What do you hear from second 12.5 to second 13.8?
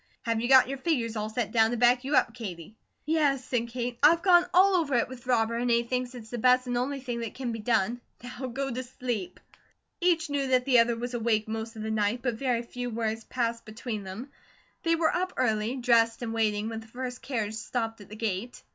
few words passed